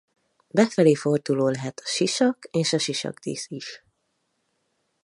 [0.47, 3.83] Befelé forduló lehet a sisak és a sisakdísz is.